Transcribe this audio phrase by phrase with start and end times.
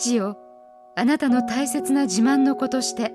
[0.00, 0.38] 父よ。
[0.96, 3.12] あなたの大切な自慢の子として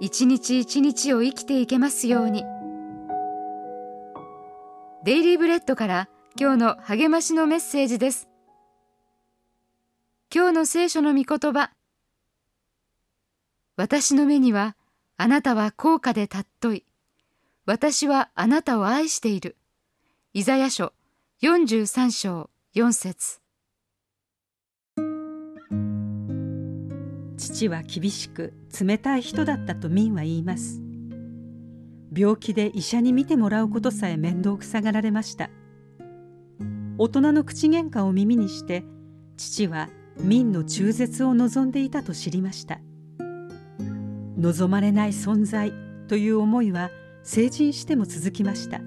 [0.00, 2.44] 一日一日を生きていけますように。
[5.04, 6.08] デイリーブレッドから
[6.38, 8.28] 今日の励ましのメッセージです。
[10.34, 11.70] 今日の聖書の御言葉。
[13.76, 14.76] 私の目には
[15.16, 16.84] あなたは高価で尊い。
[17.64, 19.56] 私はあなたを愛している。
[20.34, 20.92] イザヤ書
[21.42, 23.47] 43章4節。
[27.38, 30.82] 父は厳しく冷たい人だったと民は言います。
[32.14, 35.48] 病気で医者に診てもらうことさえ面倒くさがられました。
[36.98, 38.84] 大人の口喧嘩を耳にして
[39.36, 39.88] 父は
[40.18, 42.80] 民の中絶を望んでいたと知りました。
[44.36, 45.72] 望まれない存在
[46.08, 46.90] という思いは
[47.22, 48.80] 成人しても続きました。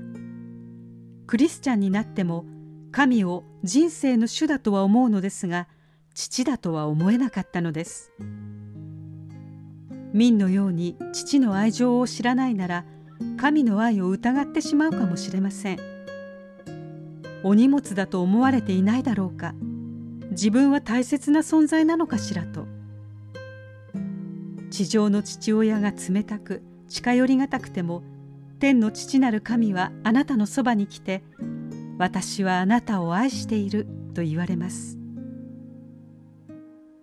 [1.26, 2.46] クリスチャンになっても
[2.92, 5.70] 神を人生の主だとは思うのですが
[6.14, 8.12] 父だとは思えなかったのです。
[10.14, 12.86] 民のように父の愛情を知らないなら
[13.38, 15.80] 神の愛を疑ってしまうかもしれません。
[17.44, 19.54] お荷物だと思われていないだろうか。
[20.32, 22.68] 自分は大切な存在なのかしらと。
[24.70, 28.04] 地上の父親が冷たく近寄りがたくても
[28.60, 31.24] 天の父なる神はあなたのそばに来て
[31.98, 35.01] 私はあなたを愛していると言われます。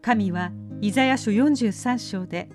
[0.02, 2.48] 神はイザヤ書43章で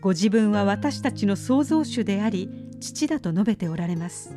[0.00, 4.36] ご自分は私たちの創造主であり父だと述べておられます。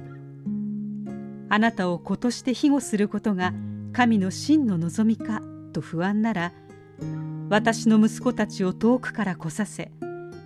[1.50, 3.54] あなたを子として庇護することが
[3.92, 5.42] 神の真の望みか
[5.74, 6.54] と不安なら
[7.50, 9.92] 私の息子たちを遠くから来させ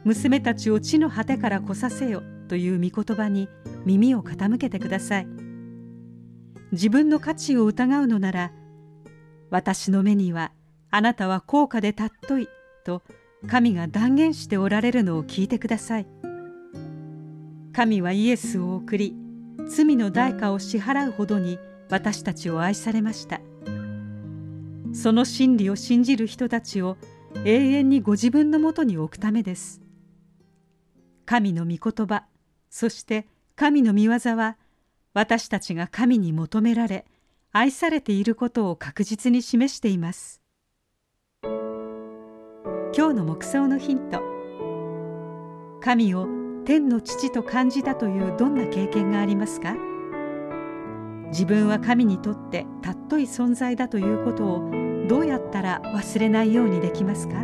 [0.05, 3.49] 娘たちを地の果てから来させよという御言葉に
[3.85, 5.27] 耳を傾けてください。
[6.71, 8.51] 自分の価値を疑うのなら
[9.51, 10.51] 私の目には
[10.95, 12.49] あなたは高価で尊い
[12.85, 13.01] と
[13.47, 16.07] 神が断言しておられるのを聞いてください。
[17.73, 19.15] 神はイエスを送り
[19.67, 21.57] 罪の代価を支払うほどに
[21.89, 23.41] 私たちを愛されました。
[24.93, 26.97] その真理を信じる人たちを
[27.43, 29.81] 永遠にご自分のもとに置くためです。
[31.25, 32.25] 神の御言葉
[32.69, 34.57] そして神の御業は
[35.15, 37.07] 私たちが神に求められ
[37.51, 40.42] 愛されていることを確実に示しています。
[42.95, 44.21] 今日の目想のヒント。
[45.81, 46.27] 神を
[46.63, 49.75] 天の父と感じたというどんな経験がありますか？
[51.29, 54.71] 自分は神にとって尊い存在だということを
[55.09, 57.43] どうやったら忘れないようにできますか？